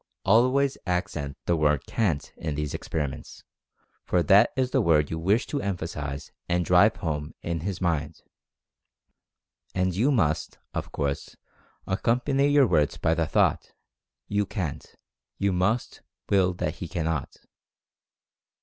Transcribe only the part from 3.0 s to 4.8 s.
ments, for that is